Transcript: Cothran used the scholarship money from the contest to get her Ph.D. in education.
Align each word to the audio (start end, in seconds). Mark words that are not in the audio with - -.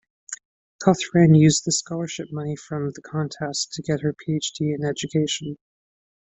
Cothran 0.81 1.35
used 1.37 1.63
the 1.63 1.71
scholarship 1.71 2.29
money 2.31 2.55
from 2.55 2.89
the 2.95 3.03
contest 3.03 3.71
to 3.73 3.83
get 3.83 4.01
her 4.01 4.15
Ph.D. 4.19 4.73
in 4.73 4.83
education. 4.83 5.57